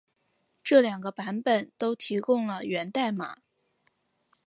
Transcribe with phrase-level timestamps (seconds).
[0.63, 3.37] 这两个版本都提供了源代码。